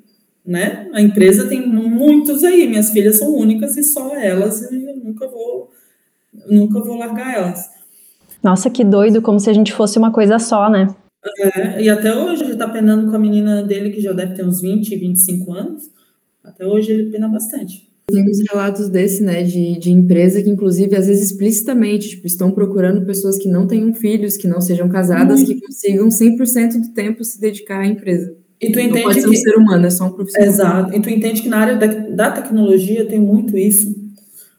né? 0.45 0.89
A 0.93 1.01
empresa 1.01 1.47
tem 1.47 1.65
muitos 1.65 2.43
aí, 2.43 2.67
minhas 2.67 2.91
filhas 2.91 3.17
são 3.17 3.33
únicas 3.33 3.75
e 3.77 3.83
só 3.83 4.15
elas 4.15 4.71
eu 4.71 4.97
nunca 4.97 5.27
vou 5.27 5.71
nunca 6.49 6.79
vou 6.81 6.97
largar 6.97 7.35
elas. 7.35 7.69
Nossa, 8.43 8.69
que 8.69 8.83
doido, 8.83 9.21
como 9.21 9.39
se 9.39 9.49
a 9.49 9.53
gente 9.53 9.73
fosse 9.73 9.97
uma 9.97 10.11
coisa 10.11 10.37
só, 10.37 10.69
né? 10.69 10.87
É, 11.39 11.81
e 11.81 11.89
até 11.89 12.15
hoje 12.15 12.43
ele 12.43 12.55
tá 12.55 12.69
penando 12.69 13.09
com 13.09 13.15
a 13.15 13.19
menina 13.19 13.63
dele, 13.63 13.89
que 13.89 14.01
já 14.01 14.13
deve 14.13 14.35
ter 14.35 14.45
uns 14.45 14.61
20, 14.61 14.95
25 14.95 15.53
anos. 15.53 15.89
Até 16.43 16.65
hoje 16.65 16.91
ele 16.91 17.11
pena 17.11 17.27
bastante. 17.27 17.89
Tem 18.07 18.23
uns 18.23 18.37
relatos 18.47 18.87
desse, 18.87 19.23
né, 19.23 19.41
de, 19.41 19.79
de 19.79 19.89
empresa 19.89 20.43
que, 20.43 20.49
inclusive, 20.49 20.95
às 20.95 21.07
vezes 21.07 21.31
explicitamente, 21.31 22.09
tipo, 22.09 22.27
estão 22.27 22.51
procurando 22.51 23.03
pessoas 23.03 23.35
que 23.39 23.49
não 23.49 23.65
tenham 23.65 23.95
filhos, 23.95 24.37
que 24.37 24.47
não 24.47 24.61
sejam 24.61 24.87
casadas, 24.87 25.41
que 25.41 25.59
consigam 25.59 26.07
100% 26.07 26.81
do 26.81 26.93
tempo 26.93 27.23
se 27.23 27.41
dedicar 27.41 27.79
à 27.79 27.87
empresa. 27.87 28.44
E 28.61 28.71
tu 28.71 28.79
entende 28.79 28.99
não 28.99 29.03
pode 29.03 29.21
ser 29.21 29.29
que... 29.29 29.35
um 29.35 29.39
ser 29.39 29.55
humano, 29.57 29.85
é 29.85 29.89
só 29.89 30.05
um 30.05 30.11
profissional. 30.11 30.47
Exato. 30.47 30.95
E 30.95 31.01
tu 31.01 31.09
entende 31.09 31.41
que 31.41 31.49
na 31.49 31.57
área 31.57 31.75
da, 31.75 31.87
da 31.87 32.31
tecnologia 32.31 33.05
tem 33.05 33.19
muito 33.19 33.57
isso 33.57 34.05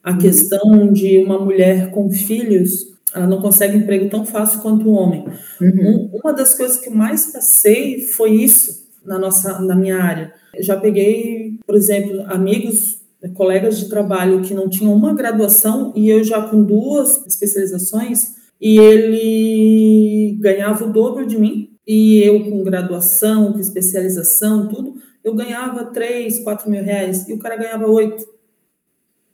a 0.07 0.17
questão 0.17 0.93
de 0.93 1.19
uma 1.19 1.37
mulher 1.37 1.91
com 1.91 2.09
filhos, 2.09 2.87
ela 3.13 3.27
não 3.27 3.41
consegue 3.41 3.77
emprego 3.77 4.09
tão 4.09 4.25
fácil 4.25 4.61
quanto 4.61 4.89
o 4.89 4.93
um 4.93 4.95
homem. 4.95 5.25
Uhum. 5.61 6.11
Um, 6.15 6.21
uma 6.23 6.33
das 6.33 6.55
coisas 6.55 6.79
que 6.79 6.89
mais 6.89 7.33
passei 7.33 8.03
foi 8.03 8.31
isso 8.31 8.87
na 9.05 9.19
nossa, 9.19 9.59
na 9.59 9.75
minha 9.75 10.01
área. 10.01 10.33
Eu 10.55 10.63
já 10.63 10.77
peguei, 10.77 11.59
por 11.67 11.75
exemplo, 11.75 12.23
amigos, 12.29 13.01
colegas 13.35 13.81
de 13.81 13.89
trabalho 13.89 14.43
que 14.43 14.55
não 14.55 14.69
tinham 14.69 14.95
uma 14.95 15.13
graduação 15.13 15.93
e 15.97 16.09
eu 16.09 16.23
já 16.23 16.41
com 16.41 16.63
duas 16.63 17.27
especializações 17.27 18.37
e 18.61 18.79
ele 18.79 20.39
ganhava 20.41 20.85
o 20.85 20.93
dobro 20.93 21.27
de 21.27 21.37
mim 21.37 21.66
e 21.87 22.23
eu 22.23 22.45
com 22.45 22.65
graduação, 22.65 23.53
com 23.53 23.61
especialização, 23.61 24.69
tudo, 24.69 24.97
eu 25.23 25.35
ganhava 25.35 25.85
3, 25.87 26.41
4 26.41 26.71
mil 26.71 26.83
reais 26.83 27.29
e 27.29 27.33
o 27.33 27.39
cara 27.39 27.57
ganhava 27.57 27.87
8. 27.87 28.25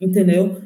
Entendeu? 0.00 0.56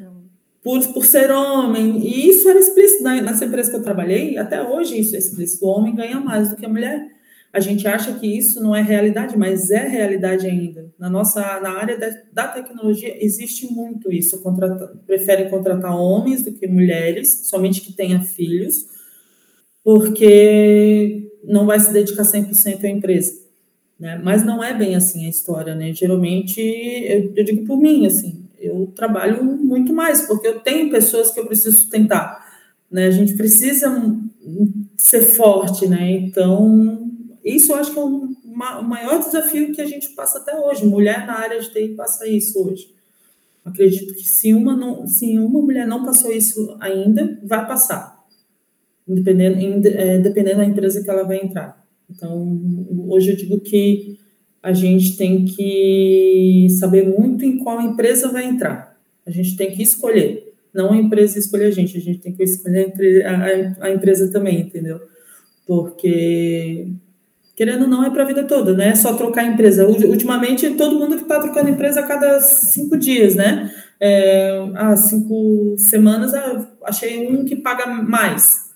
Por, 0.63 0.85
por 0.93 1.05
ser 1.05 1.31
homem. 1.31 1.99
E 2.05 2.29
isso 2.29 2.49
era 2.49 2.59
explícito. 2.59 3.03
Nessa 3.03 3.45
empresa 3.45 3.69
que 3.69 3.77
eu 3.77 3.83
trabalhei, 3.83 4.37
até 4.37 4.61
hoje 4.61 4.99
isso 4.99 5.15
é 5.15 5.19
explícito. 5.19 5.65
O 5.65 5.69
homem 5.69 5.95
ganha 5.95 6.19
mais 6.19 6.49
do 6.49 6.55
que 6.55 6.65
a 6.65 6.69
mulher. 6.69 7.07
A 7.53 7.59
gente 7.59 7.87
acha 7.87 8.13
que 8.13 8.27
isso 8.27 8.61
não 8.61 8.75
é 8.75 8.81
realidade, 8.81 9.37
mas 9.37 9.71
é 9.71 9.87
realidade 9.87 10.45
ainda. 10.45 10.93
Na 10.99 11.09
nossa 11.09 11.41
na 11.59 11.71
área 11.71 11.97
da, 11.97 12.09
da 12.33 12.47
tecnologia 12.49 13.15
existe 13.23 13.71
muito 13.71 14.11
isso. 14.11 14.41
Contrata, 14.41 14.93
preferem 15.05 15.49
contratar 15.49 15.95
homens 15.95 16.43
do 16.43 16.51
que 16.51 16.67
mulheres, 16.67 17.47
somente 17.47 17.81
que 17.81 17.93
tenha 17.93 18.21
filhos, 18.21 18.85
porque 19.83 21.26
não 21.47 21.65
vai 21.65 21.79
se 21.79 21.91
dedicar 21.91 22.23
100% 22.23 22.83
à 22.83 22.89
empresa. 22.89 23.33
Né? 23.99 24.19
Mas 24.23 24.45
não 24.45 24.63
é 24.63 24.73
bem 24.73 24.95
assim 24.95 25.25
a 25.25 25.29
história, 25.29 25.73
né? 25.73 25.93
Geralmente, 25.93 26.61
eu, 26.61 27.33
eu 27.35 27.43
digo 27.43 27.65
por 27.65 27.77
mim, 27.77 28.05
assim, 28.05 28.43
eu 28.59 28.91
trabalho 28.95 29.43
muito 29.43 29.93
mais, 29.93 30.21
porque 30.27 30.47
eu 30.47 30.59
tenho 30.59 30.91
pessoas 30.91 31.31
que 31.31 31.39
eu 31.39 31.47
preciso 31.47 31.77
sustentar. 31.77 32.45
Né? 32.91 33.07
A 33.07 33.11
gente 33.11 33.33
precisa 33.33 33.89
ser 34.95 35.21
forte, 35.21 35.87
né? 35.87 36.11
Então, 36.11 37.09
isso 37.43 37.71
eu 37.71 37.77
acho 37.77 37.91
que 37.91 37.99
é 37.99 38.03
um, 38.03 38.35
o 38.45 38.83
maior 38.83 39.19
desafio 39.19 39.73
que 39.73 39.81
a 39.81 39.85
gente 39.85 40.09
passa 40.09 40.39
até 40.39 40.55
hoje. 40.55 40.85
Mulher 40.85 41.25
na 41.25 41.39
área 41.39 41.59
de 41.59 41.71
TI 41.71 41.89
passa 41.89 42.27
isso 42.27 42.59
hoje. 42.67 42.95
Acredito 43.65 44.13
que 44.13 44.23
se 44.23 44.53
uma, 44.53 44.75
não, 44.75 45.05
se 45.07 45.37
uma 45.37 45.61
mulher 45.61 45.85
não 45.85 46.05
passou 46.05 46.31
isso 46.31 46.77
ainda, 46.79 47.37
vai 47.43 47.67
passar, 47.67 48.16
dependendo, 49.07 49.87
é, 49.87 50.17
dependendo 50.19 50.57
da 50.57 50.65
empresa 50.65 51.03
que 51.03 51.09
ela 51.09 51.23
vai 51.23 51.37
entrar. 51.37 51.83
Então, 52.09 52.57
hoje 53.07 53.31
eu 53.31 53.35
digo 53.35 53.59
que 53.59 54.17
a 54.61 54.73
gente 54.73 55.15
tem 55.15 55.45
que 55.45 56.67
saber 56.79 57.07
muito 57.07 57.45
em 57.45 57.57
qual 57.57 57.81
empresa 57.81 58.31
vai 58.31 58.45
entrar. 58.45 58.97
A 59.25 59.31
gente 59.31 59.55
tem 59.55 59.71
que 59.71 59.83
escolher, 59.83 60.53
não 60.73 60.91
a 60.91 60.97
empresa 60.97 61.37
escolher 61.37 61.65
a 61.65 61.71
gente, 61.71 61.97
a 61.97 62.01
gente 62.01 62.19
tem 62.19 62.33
que 62.33 62.43
escolher 62.43 62.93
a, 63.25 63.85
a, 63.85 63.91
empresa 63.91 64.31
também, 64.31 64.61
entendeu? 64.61 64.99
Porque 65.65 66.87
querendo 67.55 67.83
ou 67.83 67.87
não, 67.87 68.03
é 68.03 68.09
para 68.09 68.23
a 68.23 68.27
vida 68.27 68.43
toda, 68.43 68.73
né? 68.73 68.89
É 68.89 68.95
só 68.95 69.15
trocar 69.15 69.43
empresa. 69.43 69.87
Ultimamente, 69.87 70.69
todo 70.71 70.99
mundo 70.99 71.15
que 71.15 71.23
está 71.23 71.39
trocando 71.39 71.69
empresa 71.69 72.01
a 72.01 72.07
cada 72.07 72.39
cinco 72.39 72.95
dias, 72.95 73.35
né? 73.35 73.73
É, 73.99 74.69
há 74.75 74.95
cinco 74.95 75.75
semanas, 75.77 76.33
ah, 76.35 76.67
achei 76.83 77.27
um 77.27 77.43
que 77.43 77.55
paga 77.55 77.87
mais, 77.87 78.66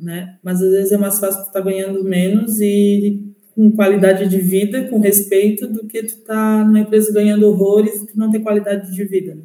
né? 0.00 0.36
Mas 0.42 0.62
às 0.62 0.70
vezes 0.70 0.92
é 0.92 0.98
mais 0.98 1.18
fácil 1.18 1.42
tu 1.42 1.48
estar 1.48 1.60
tá 1.60 1.64
ganhando 1.64 2.04
menos 2.04 2.60
e 2.60 3.22
com 3.54 3.72
qualidade 3.72 4.28
de 4.28 4.38
vida, 4.38 4.84
com 4.84 5.00
respeito, 5.00 5.66
do 5.66 5.86
que 5.86 6.02
tu 6.02 6.18
tá 6.18 6.62
numa 6.64 6.80
empresa 6.80 7.12
ganhando 7.12 7.48
horrores 7.48 8.02
e 8.02 8.06
tu 8.06 8.18
não 8.18 8.30
tem 8.30 8.42
qualidade 8.42 8.92
de 8.92 9.04
vida. 9.04 9.38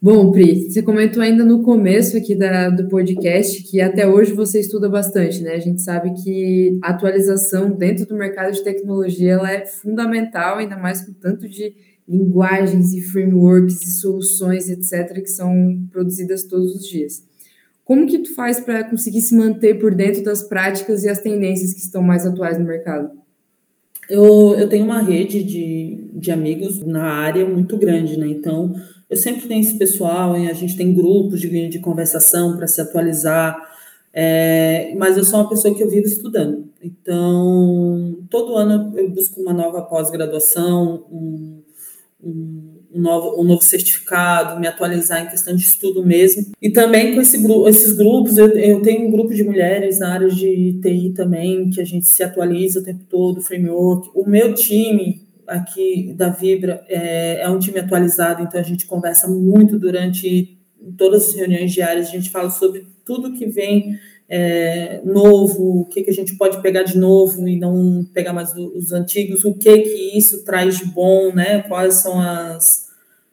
Bom, 0.00 0.30
Pri, 0.30 0.70
você 0.70 0.80
comentou 0.80 1.20
ainda 1.20 1.44
no 1.44 1.62
começo 1.62 2.16
aqui 2.16 2.34
da, 2.34 2.70
do 2.70 2.86
podcast 2.86 3.64
que 3.64 3.80
até 3.80 4.06
hoje 4.06 4.32
você 4.32 4.60
estuda 4.60 4.88
bastante, 4.88 5.42
né? 5.42 5.54
A 5.54 5.58
gente 5.58 5.82
sabe 5.82 6.14
que 6.22 6.78
a 6.84 6.90
atualização 6.90 7.70
dentro 7.70 8.06
do 8.06 8.14
mercado 8.14 8.52
de 8.52 8.62
tecnologia 8.62 9.32
ela 9.32 9.50
é 9.50 9.66
fundamental, 9.66 10.58
ainda 10.58 10.76
mais 10.76 11.04
com 11.04 11.12
tanto 11.14 11.48
de 11.48 11.74
linguagens 12.06 12.94
e 12.94 13.00
frameworks 13.00 13.82
e 13.82 13.90
soluções, 13.98 14.68
etc., 14.70 15.20
que 15.20 15.30
são 15.30 15.84
produzidas 15.90 16.44
todos 16.44 16.76
os 16.76 16.88
dias. 16.88 17.27
Como 17.88 18.06
que 18.06 18.18
tu 18.18 18.34
faz 18.34 18.60
para 18.60 18.84
conseguir 18.84 19.22
se 19.22 19.34
manter 19.34 19.78
por 19.78 19.94
dentro 19.94 20.22
das 20.22 20.42
práticas 20.42 21.04
e 21.04 21.08
as 21.08 21.22
tendências 21.22 21.72
que 21.72 21.80
estão 21.80 22.02
mais 22.02 22.26
atuais 22.26 22.58
no 22.58 22.66
mercado? 22.66 23.10
Eu, 24.10 24.54
eu 24.58 24.68
tenho 24.68 24.84
uma 24.84 25.00
rede 25.00 25.42
de, 25.42 26.10
de 26.12 26.30
amigos 26.30 26.84
na 26.84 27.04
área 27.04 27.48
muito 27.48 27.78
grande, 27.78 28.18
né? 28.18 28.28
Então, 28.28 28.74
eu 29.08 29.16
sempre 29.16 29.48
tenho 29.48 29.62
esse 29.62 29.78
pessoal, 29.78 30.34
a 30.34 30.52
gente 30.52 30.76
tem 30.76 30.92
grupos 30.92 31.40
de, 31.40 31.68
de 31.68 31.78
conversação 31.78 32.58
para 32.58 32.66
se 32.66 32.78
atualizar, 32.78 33.58
é, 34.12 34.94
mas 34.98 35.16
eu 35.16 35.24
sou 35.24 35.40
uma 35.40 35.48
pessoa 35.48 35.74
que 35.74 35.82
eu 35.82 35.88
vivo 35.88 36.06
estudando. 36.06 36.68
Então, 36.82 38.18
todo 38.28 38.54
ano 38.54 38.92
eu 38.98 39.08
busco 39.08 39.40
uma 39.40 39.54
nova 39.54 39.80
pós-graduação, 39.80 41.06
um, 41.10 41.62
um, 42.22 42.77
um, 42.94 43.00
novo, 43.00 43.40
um 43.40 43.44
novo 43.44 43.62
certificado, 43.62 44.58
me 44.58 44.66
atualizar 44.66 45.22
em 45.22 45.28
questão 45.28 45.54
de 45.54 45.62
estudo 45.62 46.04
mesmo. 46.04 46.52
E 46.60 46.70
também 46.70 47.14
com 47.14 47.20
esse, 47.20 47.36
esses 47.68 47.92
grupos, 47.92 48.38
eu, 48.38 48.48
eu 48.48 48.80
tenho 48.82 49.06
um 49.06 49.10
grupo 49.10 49.34
de 49.34 49.44
mulheres 49.44 49.98
na 49.98 50.12
área 50.12 50.28
de 50.28 50.78
TI 50.82 51.12
também, 51.14 51.70
que 51.70 51.80
a 51.80 51.84
gente 51.84 52.06
se 52.06 52.22
atualiza 52.22 52.80
o 52.80 52.84
tempo 52.84 53.04
todo, 53.08 53.42
framework. 53.42 54.10
O 54.14 54.28
meu 54.28 54.54
time, 54.54 55.22
aqui 55.46 56.12
da 56.16 56.28
Vibra 56.28 56.84
é, 56.88 57.42
é, 57.42 57.48
um 57.48 57.58
time 57.58 57.78
atualizado, 57.78 58.42
então 58.42 58.60
a 58.60 58.64
gente 58.64 58.86
conversa 58.86 59.28
muito 59.28 59.78
durante 59.78 60.56
todas 60.96 61.28
as 61.28 61.34
reuniões 61.34 61.72
diárias, 61.72 62.08
a 62.08 62.12
gente 62.12 62.30
fala 62.30 62.50
sobre 62.50 62.86
tudo 63.04 63.32
que 63.32 63.46
vem 63.46 63.98
é, 64.28 65.00
novo, 65.04 65.80
o 65.80 65.84
que, 65.86 66.02
que 66.02 66.10
a 66.10 66.14
gente 66.14 66.36
pode 66.36 66.60
pegar 66.60 66.82
de 66.82 66.98
novo 66.98 67.48
e 67.48 67.58
não 67.58 68.04
pegar 68.12 68.32
mais 68.32 68.54
os 68.54 68.92
antigos, 68.92 69.44
o 69.44 69.54
que 69.54 69.78
que 69.78 70.18
isso 70.18 70.44
traz 70.44 70.78
de 70.78 70.84
bom, 70.84 71.32
né? 71.32 71.62
Quais 71.62 71.94
são 71.94 72.20
as, 72.20 72.88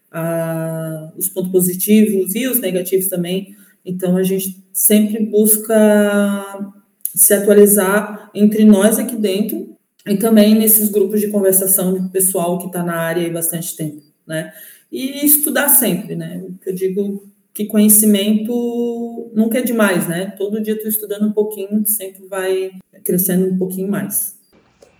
a, 0.10 1.12
os 1.18 1.28
pontos 1.28 1.52
positivos 1.52 2.34
e 2.34 2.48
os 2.48 2.62
negativos 2.62 3.08
também. 3.08 3.56
Então 3.86 4.16
a 4.16 4.24
gente 4.24 4.64
sempre 4.72 5.26
busca 5.26 6.74
se 7.14 7.34
atualizar 7.34 8.32
entre 8.34 8.64
nós 8.64 8.98
aqui 8.98 9.18
dentro 9.18 9.76
e 10.08 10.16
também 10.16 10.56
nesses 10.56 10.90
grupos 10.90 11.20
de 11.20 11.28
conversação 11.28 11.94
do 11.94 12.10
pessoal 12.10 12.58
que 12.58 12.68
está 12.68 12.84
na 12.84 12.96
área 12.96 13.28
há 13.28 13.34
bastante 13.34 13.76
tempo, 13.76 14.02
né? 14.26 14.54
E 14.92 15.26
estudar 15.26 15.68
sempre, 15.68 16.16
né? 16.16 16.42
Eu 16.66 16.74
digo 16.74 17.28
que 17.56 17.66
conhecimento 17.66 19.32
nunca 19.34 19.60
é 19.60 19.62
demais, 19.62 20.10
né? 20.10 20.34
Todo 20.38 20.62
dia 20.62 20.78
tu 20.78 20.90
estudando 20.90 21.26
um 21.26 21.32
pouquinho, 21.32 21.86
sempre 21.86 22.28
vai 22.28 22.72
crescendo 23.06 23.46
um 23.46 23.58
pouquinho 23.58 23.90
mais. 23.90 24.36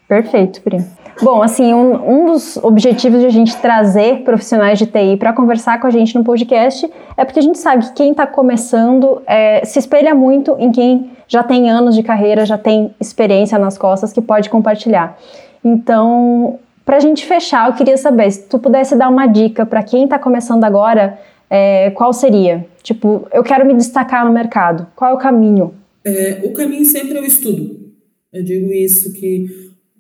Perfeito, 0.08 0.62
Pri. 0.62 0.78
Bom, 1.22 1.42
assim, 1.42 1.74
um, 1.74 2.22
um 2.22 2.26
dos 2.28 2.56
objetivos 2.58 3.20
de 3.20 3.26
a 3.26 3.30
gente 3.30 3.58
trazer 3.58 4.24
profissionais 4.24 4.80
de 4.80 4.86
TI 4.86 5.18
para 5.18 5.34
conversar 5.34 5.82
com 5.82 5.88
a 5.88 5.90
gente 5.90 6.16
no 6.16 6.24
podcast 6.24 6.90
é 7.18 7.26
porque 7.26 7.40
a 7.40 7.44
gente 7.44 7.58
sabe 7.58 7.86
que 7.88 7.94
quem 7.94 8.12
está 8.12 8.26
começando 8.26 9.22
é, 9.28 9.66
se 9.66 9.78
espelha 9.78 10.16
muito 10.16 10.56
em 10.58 10.72
quem 10.72 11.12
já 11.28 11.44
tem 11.44 11.70
anos 11.70 11.96
de 11.96 12.04
carreira, 12.04 12.46
já 12.46 12.58
tem 12.58 12.94
experiência 13.02 13.60
nas 13.60 13.78
costas 13.78 14.14
que 14.14 14.22
pode 14.22 14.50
compartilhar. 14.50 15.18
Então, 15.64 16.60
para 16.86 16.98
a 16.98 17.00
gente 17.00 17.26
fechar, 17.26 17.68
eu 17.68 17.74
queria 17.74 17.98
saber 17.98 18.30
se 18.32 18.48
tu 18.48 18.60
pudesse 18.60 18.96
dar 18.96 19.10
uma 19.10 19.26
dica 19.26 19.66
para 19.66 19.82
quem 19.82 20.04
está 20.04 20.20
começando 20.20 20.64
agora, 20.64 21.18
é, 21.50 21.92
qual 21.92 22.14
seria? 22.14 22.66
Tipo, 22.82 23.28
eu 23.32 23.44
quero 23.44 23.66
me 23.66 23.76
destacar 23.76 24.26
no 24.26 24.34
mercado. 24.34 24.88
Qual 24.96 25.12
é 25.12 25.14
o 25.14 25.18
caminho? 25.18 25.74
É, 26.04 26.42
o 26.44 26.54
caminho 26.54 26.86
sempre 26.86 27.18
é 27.18 27.22
o 27.22 27.26
estudo. 27.26 27.94
Eu 28.32 28.44
digo 28.44 28.72
isso 28.72 29.14
que, 29.14 29.48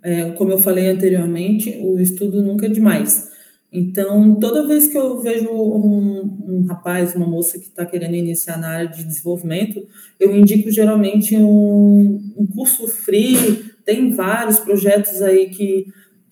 é, 0.03 0.31
como 0.31 0.51
eu 0.51 0.57
falei 0.57 0.87
anteriormente, 0.87 1.77
o 1.81 1.99
estudo 1.99 2.41
nunca 2.41 2.65
é 2.65 2.69
demais. 2.69 3.29
Então, 3.71 4.35
toda 4.35 4.67
vez 4.67 4.87
que 4.87 4.97
eu 4.97 5.19
vejo 5.19 5.49
um, 5.49 6.37
um 6.47 6.65
rapaz, 6.67 7.15
uma 7.15 7.27
moça 7.27 7.57
que 7.59 7.65
está 7.65 7.85
querendo 7.85 8.15
iniciar 8.15 8.57
na 8.57 8.69
área 8.69 8.87
de 8.87 9.03
desenvolvimento, 9.03 9.85
eu 10.19 10.35
indico 10.35 10.71
geralmente 10.71 11.35
um, 11.35 12.21
um 12.37 12.47
curso 12.47 12.87
free. 12.87 13.65
Tem 13.85 14.11
vários 14.11 14.59
projetos 14.59 15.21
aí 15.21 15.49
que 15.49 15.85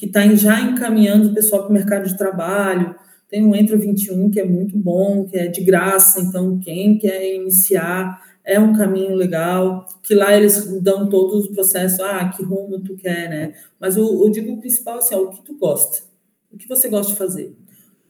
que 0.03 0.08
está 0.08 0.27
já 0.36 0.60
encaminhando 0.60 1.29
o 1.29 1.34
pessoal 1.34 1.62
para 1.62 1.70
o 1.70 1.74
mercado 1.74 2.05
de 2.05 2.17
trabalho. 2.17 2.93
Tem 3.33 3.47
o 3.47 3.55
Entra 3.55 3.75
21, 3.75 4.29
que 4.29 4.39
é 4.39 4.45
muito 4.45 4.77
bom, 4.77 5.25
que 5.25 5.35
é 5.37 5.47
de 5.47 5.61
graça, 5.61 6.21
então 6.21 6.59
quem 6.59 6.99
quer 6.99 7.33
iniciar 7.33 8.21
é 8.45 8.59
um 8.59 8.73
caminho 8.73 9.15
legal, 9.15 9.87
que 10.03 10.13
lá 10.13 10.35
eles 10.37 10.67
dão 10.81 11.09
todos 11.09 11.45
os 11.45 11.55
processos, 11.55 11.99
ah, 12.01 12.29
que 12.29 12.43
rumo 12.43 12.79
tu 12.79 12.95
quer, 12.95 13.29
né? 13.29 13.53
Mas 13.79 13.97
eu, 13.97 14.05
eu 14.23 14.29
digo 14.29 14.53
o 14.53 14.59
principal 14.59 14.99
assim, 14.99 15.15
é 15.15 15.17
o 15.17 15.29
que 15.29 15.41
tu 15.41 15.57
gosta 15.57 16.13
o 16.53 16.57
que 16.57 16.69
você 16.69 16.87
gosta 16.87 17.11
de 17.11 17.17
fazer? 17.17 17.55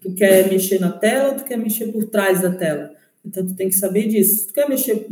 Tu 0.02 0.14
quer 0.14 0.52
mexer 0.52 0.80
na 0.80 0.92
tela 0.92 1.34
tu 1.34 1.46
quer 1.46 1.58
mexer 1.58 1.88
por 1.88 2.04
trás 2.10 2.42
da 2.42 2.52
tela? 2.52 2.94
Então, 3.26 3.46
tu 3.48 3.56
tem 3.56 3.70
que 3.70 3.76
saber 3.76 4.08
disso. 4.10 4.42
Se 4.42 4.48
tu 4.48 4.54
quer 4.54 4.68
mexer 4.68 5.08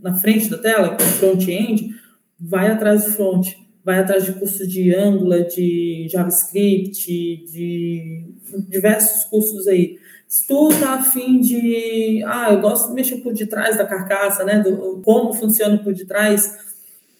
na 0.00 0.12
frente 0.12 0.50
da 0.50 0.58
tela, 0.58 0.90
com 0.90 0.98
front-end, 0.98 1.94
vai 2.38 2.70
atrás 2.70 3.04
do 3.04 3.12
front. 3.12 3.54
Vai 3.84 3.98
atrás 3.98 4.24
de 4.24 4.32
cursos 4.32 4.66
de 4.66 4.94
Angular, 4.94 5.44
de 5.46 6.08
JavaScript, 6.10 7.06
de 7.06 8.24
diversos 8.68 9.24
cursos 9.24 9.68
aí. 9.68 9.98
Se 10.26 10.46
tu 10.46 10.68
tá 10.80 10.94
afim 10.94 11.40
de... 11.40 12.22
Ah, 12.26 12.52
eu 12.52 12.60
gosto 12.60 12.88
de 12.88 12.94
mexer 12.94 13.16
por 13.16 13.34
detrás 13.34 13.76
da 13.76 13.84
carcaça, 13.84 14.42
né? 14.44 14.60
Do, 14.60 15.02
como 15.04 15.32
funciona 15.32 15.76
por 15.78 15.92
detrás 15.92 16.74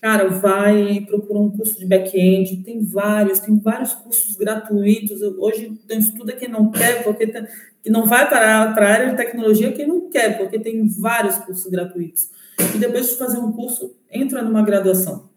cara, 0.04 0.28
vai 0.28 1.00
procura 1.06 1.38
um 1.38 1.48
curso 1.48 1.78
de 1.78 1.86
back-end, 1.86 2.58
tem 2.58 2.84
vários, 2.84 3.38
tem 3.38 3.58
vários 3.58 3.94
cursos 3.94 4.36
gratuitos. 4.36 5.22
Hoje 5.22 5.80
tem 5.88 5.98
estuda 5.98 6.34
quem 6.34 6.46
não 6.46 6.70
quer, 6.70 7.02
porque 7.02 7.26
tem, 7.26 7.46
que 7.82 7.88
não 7.88 8.04
vai 8.04 8.28
para 8.28 8.46
a 8.46 8.84
área 8.86 9.10
de 9.10 9.16
tecnologia 9.16 9.72
quem 9.72 9.88
não 9.88 10.10
quer, 10.10 10.36
porque 10.36 10.58
tem 10.58 10.86
vários 10.86 11.38
cursos 11.38 11.70
gratuitos. 11.70 12.28
E 12.74 12.78
depois 12.78 13.08
de 13.08 13.16
fazer 13.16 13.38
um 13.38 13.50
curso, 13.52 13.96
entra 14.10 14.42
numa 14.42 14.62
graduação. 14.62 15.30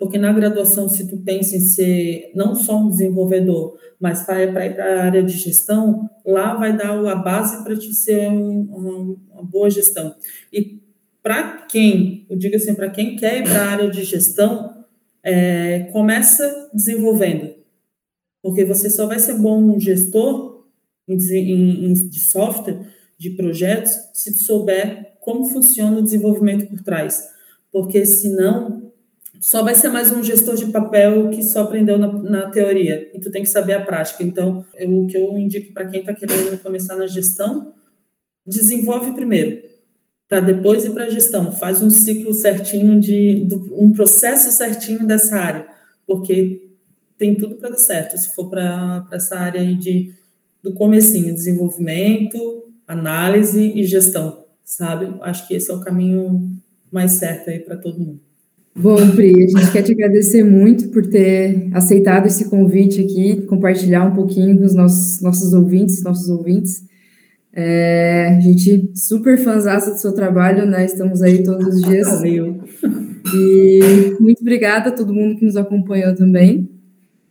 Porque 0.00 0.16
na 0.16 0.32
graduação, 0.32 0.88
se 0.88 1.06
tu 1.06 1.18
pensa 1.18 1.54
em 1.54 1.60
ser 1.60 2.32
não 2.34 2.54
só 2.54 2.80
um 2.80 2.88
desenvolvedor, 2.88 3.78
mas 4.00 4.22
para 4.24 4.42
ir 4.42 4.52
para 4.54 4.82
a 4.82 5.04
área 5.04 5.22
de 5.22 5.36
gestão, 5.36 6.08
lá 6.24 6.54
vai 6.54 6.74
dar 6.74 6.98
a 7.06 7.14
base 7.16 7.62
para 7.62 7.76
te 7.76 7.92
ser 7.92 8.30
um, 8.30 8.60
um, 8.60 9.18
uma 9.30 9.42
boa 9.42 9.68
gestão. 9.68 10.14
E 10.50 10.80
para 11.22 11.66
quem, 11.70 12.24
eu 12.30 12.38
digo 12.38 12.56
assim, 12.56 12.74
para 12.74 12.88
quem 12.88 13.14
quer 13.14 13.40
ir 13.40 13.42
para 13.42 13.62
a 13.62 13.70
área 13.72 13.90
de 13.90 14.02
gestão, 14.02 14.86
é, 15.22 15.80
começa 15.92 16.70
desenvolvendo. 16.72 17.54
Porque 18.42 18.64
você 18.64 18.88
só 18.88 19.06
vai 19.06 19.18
ser 19.18 19.34
bom 19.34 19.78
gestor 19.78 20.64
em, 21.06 21.14
em, 21.84 21.92
de 21.92 22.20
software, 22.20 22.86
de 23.18 23.28
projetos, 23.28 23.92
se 24.14 24.32
souber 24.32 25.18
como 25.20 25.44
funciona 25.44 25.98
o 25.98 26.02
desenvolvimento 26.02 26.66
por 26.70 26.82
trás. 26.82 27.28
Porque 27.70 28.06
senão 28.06 28.89
só 29.40 29.64
vai 29.64 29.74
ser 29.74 29.88
mais 29.88 30.12
um 30.12 30.22
gestor 30.22 30.54
de 30.54 30.66
papel 30.66 31.30
que 31.30 31.42
só 31.42 31.62
aprendeu 31.62 31.96
na, 31.98 32.12
na 32.12 32.50
teoria, 32.50 33.10
e 33.14 33.18
tu 33.18 33.30
tem 33.30 33.42
que 33.42 33.48
saber 33.48 33.72
a 33.72 33.84
prática. 33.84 34.22
Então, 34.22 34.66
eu, 34.74 35.02
o 35.02 35.06
que 35.06 35.16
eu 35.16 35.36
indico 35.38 35.72
para 35.72 35.88
quem 35.88 36.00
está 36.00 36.12
querendo 36.12 36.60
começar 36.62 36.94
na 36.94 37.06
gestão, 37.06 37.72
desenvolve 38.46 39.12
primeiro, 39.12 39.62
para 40.28 40.40
depois 40.40 40.84
ir 40.84 40.90
para 40.90 41.04
a 41.04 41.10
gestão. 41.10 41.52
Faz 41.52 41.82
um 41.82 41.88
ciclo 41.88 42.34
certinho, 42.34 43.00
de 43.00 43.48
um 43.72 43.90
processo 43.92 44.50
certinho 44.50 45.06
dessa 45.06 45.36
área, 45.36 45.66
porque 46.06 46.68
tem 47.16 47.34
tudo 47.34 47.56
para 47.56 47.70
dar 47.70 47.78
certo, 47.78 48.18
se 48.18 48.34
for 48.34 48.50
para 48.50 49.08
essa 49.10 49.38
área 49.38 49.60
aí 49.62 49.74
de, 49.74 50.12
do 50.62 50.74
comecinho, 50.74 51.34
desenvolvimento, 51.34 52.70
análise 52.86 53.72
e 53.74 53.84
gestão, 53.84 54.44
sabe? 54.62 55.14
Acho 55.22 55.48
que 55.48 55.54
esse 55.54 55.70
é 55.70 55.74
o 55.74 55.80
caminho 55.80 56.50
mais 56.92 57.12
certo 57.12 57.48
aí 57.48 57.58
para 57.58 57.76
todo 57.76 57.98
mundo. 57.98 58.29
Bom, 58.74 58.96
Pri, 59.16 59.44
a 59.44 59.48
gente 59.48 59.72
quer 59.72 59.82
te 59.82 59.92
agradecer 59.92 60.44
muito 60.44 60.88
por 60.90 61.04
ter 61.06 61.68
aceitado 61.74 62.26
esse 62.26 62.48
convite 62.48 63.00
aqui, 63.00 63.42
compartilhar 63.46 64.04
um 64.04 64.14
pouquinho 64.14 64.56
com 64.58 64.64
os 64.64 64.74
nossos, 64.74 65.20
nossos 65.20 65.52
ouvintes, 65.52 66.02
nossos 66.02 66.28
ouvintes. 66.28 66.84
É, 67.52 68.36
a 68.36 68.40
gente 68.40 68.92
super 68.94 69.36
fãzaça 69.38 69.90
do 69.90 69.98
seu 69.98 70.14
trabalho, 70.14 70.66
né? 70.66 70.84
Estamos 70.84 71.20
aí 71.20 71.42
todos 71.42 71.66
os 71.66 71.82
dias. 71.82 72.06
Valeu. 72.14 72.62
E 73.34 74.16
muito 74.20 74.40
obrigada 74.40 74.90
a 74.90 74.92
todo 74.92 75.12
mundo 75.12 75.36
que 75.36 75.44
nos 75.44 75.56
acompanhou 75.56 76.14
também. 76.14 76.70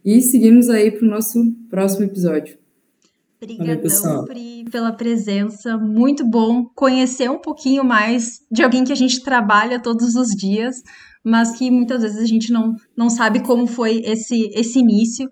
E 0.03 0.21
seguimos 0.21 0.69
aí 0.69 0.91
para 0.91 1.07
o 1.07 1.09
nosso 1.09 1.39
próximo 1.69 2.05
episódio. 2.05 2.57
Obrigadão, 3.41 4.25
Pri, 4.25 4.65
pela 4.69 4.91
presença. 4.91 5.77
Muito 5.77 6.27
bom 6.27 6.65
conhecer 6.75 7.31
um 7.31 7.39
pouquinho 7.39 7.85
mais 7.85 8.41
de 8.51 8.61
alguém 8.61 8.83
que 8.83 8.91
a 8.91 8.95
gente 8.95 9.23
trabalha 9.23 9.81
todos 9.81 10.15
os 10.15 10.27
dias 10.35 10.83
mas 11.29 11.51
que 11.51 11.69
muitas 11.69 12.01
vezes 12.01 12.17
a 12.17 12.25
gente 12.25 12.51
não, 12.51 12.75
não 12.97 13.09
sabe 13.09 13.41
como 13.41 13.67
foi 13.67 14.01
esse, 14.03 14.49
esse 14.53 14.79
início. 14.79 15.29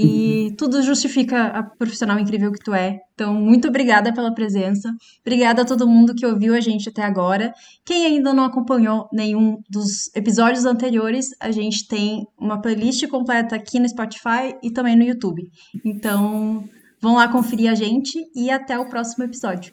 E 0.00 0.50
uhum. 0.50 0.56
tudo 0.56 0.80
justifica 0.80 1.46
a 1.46 1.60
profissional 1.64 2.20
incrível 2.20 2.52
que 2.52 2.62
tu 2.62 2.72
é. 2.72 3.00
Então, 3.14 3.34
muito 3.34 3.66
obrigada 3.66 4.14
pela 4.14 4.32
presença. 4.32 4.94
Obrigada 5.26 5.62
a 5.62 5.64
todo 5.64 5.88
mundo 5.88 6.14
que 6.14 6.24
ouviu 6.24 6.54
a 6.54 6.60
gente 6.60 6.88
até 6.88 7.02
agora. 7.02 7.52
Quem 7.84 8.06
ainda 8.06 8.32
não 8.32 8.44
acompanhou 8.44 9.08
nenhum 9.12 9.58
dos 9.68 10.14
episódios 10.14 10.64
anteriores, 10.64 11.26
a 11.40 11.50
gente 11.50 11.88
tem 11.88 12.24
uma 12.38 12.60
playlist 12.62 13.08
completa 13.08 13.56
aqui 13.56 13.80
no 13.80 13.88
Spotify 13.88 14.54
e 14.62 14.70
também 14.70 14.94
no 14.94 15.02
YouTube. 15.02 15.42
Então, 15.84 16.62
vão 17.00 17.16
lá 17.16 17.26
conferir 17.26 17.68
a 17.68 17.74
gente 17.74 18.24
e 18.36 18.52
até 18.52 18.78
o 18.78 18.88
próximo 18.88 19.24
episódio. 19.24 19.72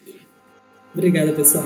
Obrigada, 0.92 1.34
pessoal. 1.34 1.66